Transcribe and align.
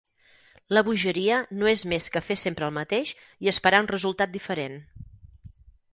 La 0.75 0.81
bogeria 0.87 1.35
no 1.59 1.69
és 1.73 1.83
més 1.93 2.09
que 2.15 2.23
fer 2.29 2.39
sempre 2.45 2.69
el 2.69 2.75
mateix 2.79 3.13
i 3.47 3.53
esperar 3.55 3.83
un 3.85 3.91
resultat 3.95 4.37
diferent. 4.39 4.79